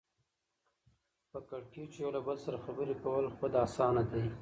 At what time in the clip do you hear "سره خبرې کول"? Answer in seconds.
2.45-3.25